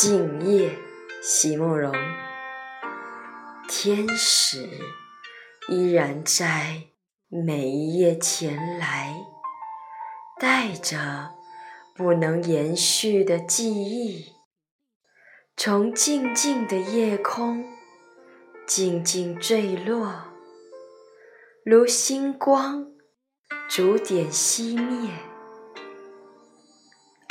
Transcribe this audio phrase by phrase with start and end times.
[0.00, 0.78] 静夜，
[1.20, 1.92] 席慕容。
[3.68, 4.70] 天使
[5.66, 6.84] 依然在
[7.26, 9.12] 每一夜前来，
[10.38, 11.32] 带着
[11.96, 14.34] 不能延续的记忆，
[15.56, 17.64] 从静静的夜空
[18.68, 20.28] 静静坠落，
[21.64, 22.92] 如星光
[23.68, 25.10] 逐点熄灭，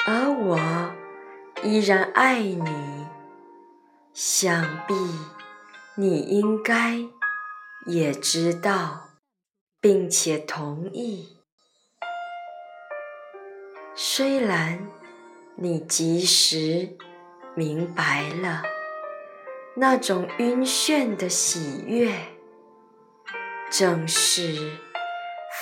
[0.05, 0.96] 而我。
[1.63, 3.05] 依然爱你，
[4.13, 4.93] 想必
[5.95, 6.99] 你应该
[7.87, 9.09] 也知道，
[9.81, 11.37] 并且同意。
[13.95, 14.87] 虽然
[15.55, 16.95] 你及时
[17.55, 18.61] 明白了
[19.75, 22.13] 那种晕眩的喜悦，
[23.71, 24.77] 正是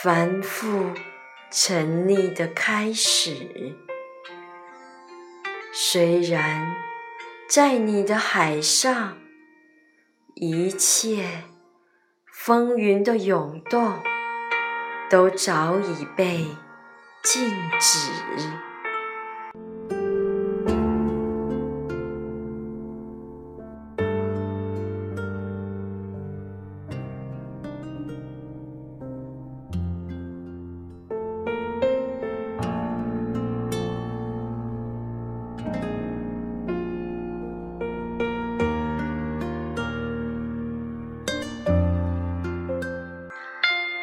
[0.03, 0.91] 繁复
[1.49, 3.84] 沉溺的开始。
[5.77, 6.73] 虽然
[7.49, 9.17] 在你的海上，
[10.33, 11.43] 一切
[12.31, 13.99] 风云的涌动
[15.09, 16.45] 都早已被
[17.21, 18.09] 禁止。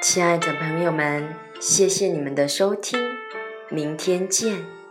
[0.03, 2.99] 亲爱的朋友们，谢谢你们的收听，
[3.71, 4.82] 明天见。